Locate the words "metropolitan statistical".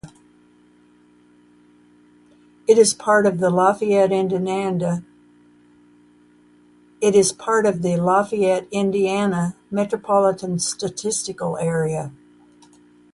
9.69-11.57